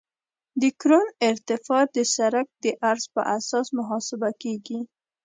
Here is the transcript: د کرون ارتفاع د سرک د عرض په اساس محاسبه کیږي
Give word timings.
د 0.61 0.63
کرون 0.79 1.07
ارتفاع 1.29 1.83
د 1.95 1.97
سرک 2.15 2.47
د 2.63 2.65
عرض 2.87 3.05
په 3.15 3.21
اساس 3.37 3.67
محاسبه 3.77 4.29
کیږي 4.43 4.79